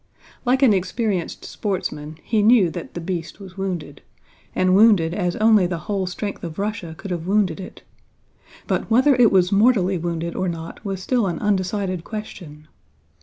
Like 0.45 0.63
an 0.63 0.73
experienced 0.73 1.45
sportsman 1.45 2.17
he 2.23 2.41
knew 2.41 2.71
that 2.71 2.95
the 2.95 2.99
beast 2.99 3.39
was 3.39 3.55
wounded, 3.55 4.01
and 4.55 4.73
wounded 4.73 5.13
as 5.13 5.35
only 5.35 5.67
the 5.67 5.77
whole 5.85 6.07
strength 6.07 6.43
of 6.43 6.57
Russia 6.57 6.95
could 6.97 7.11
have 7.11 7.27
wounded 7.27 7.59
it, 7.59 7.83
but 8.65 8.89
whether 8.89 9.15
it 9.17 9.31
was 9.31 9.51
mortally 9.51 9.99
wounded 9.99 10.35
or 10.35 10.49
not 10.49 10.83
was 10.83 11.03
still 11.03 11.27
an 11.27 11.37
undecided 11.37 12.03
question. 12.03 12.67